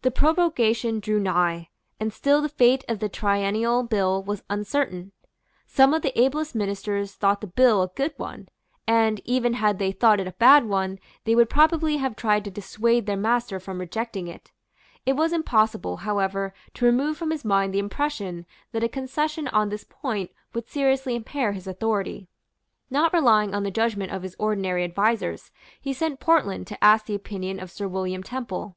The 0.00 0.10
prorogation 0.10 0.98
drew 0.98 1.20
nigh; 1.20 1.68
and 2.00 2.10
still 2.10 2.40
the 2.40 2.48
fate 2.48 2.86
of 2.88 3.00
the 3.00 3.08
Triennial 3.10 3.82
Bill 3.82 4.22
was 4.22 4.42
uncertain. 4.48 5.12
Some 5.66 5.92
of 5.92 6.00
the 6.00 6.18
ablest 6.18 6.54
ministers 6.54 7.12
thought 7.12 7.42
the 7.42 7.48
bill 7.48 7.82
a 7.82 7.88
good 7.88 8.14
one; 8.16 8.48
and, 8.86 9.20
even 9.26 9.52
had 9.52 9.78
they 9.78 9.92
thought 9.92 10.20
it 10.20 10.26
a 10.26 10.32
bad 10.32 10.64
one, 10.64 10.98
they 11.24 11.34
would 11.34 11.50
probably 11.50 11.98
have 11.98 12.16
tried 12.16 12.44
to 12.46 12.50
dissuade 12.50 13.04
their 13.04 13.18
master 13.18 13.60
from 13.60 13.78
rejecting 13.78 14.26
it. 14.26 14.52
It 15.04 15.16
was 15.16 15.34
impossible, 15.34 15.98
however, 15.98 16.54
to 16.72 16.86
remove 16.86 17.18
from 17.18 17.30
his 17.30 17.44
mind 17.44 17.74
the 17.74 17.78
impression 17.78 18.46
that 18.72 18.82
a 18.82 18.88
concession 18.88 19.48
on 19.48 19.68
this 19.68 19.84
point 19.86 20.30
would 20.54 20.66
seriously 20.70 21.14
impair 21.14 21.52
his 21.52 21.66
authority. 21.66 22.26
Not 22.88 23.12
relying 23.12 23.54
on 23.54 23.64
the 23.64 23.70
judgment 23.70 24.12
of 24.12 24.22
his 24.22 24.34
ordinary 24.38 24.82
advisers, 24.82 25.50
he 25.78 25.92
sent 25.92 26.20
Portland 26.20 26.66
to 26.68 26.82
ask 26.82 27.04
the 27.04 27.14
opinion 27.14 27.60
of 27.60 27.70
Sir 27.70 27.86
William 27.86 28.22
Temple. 28.22 28.74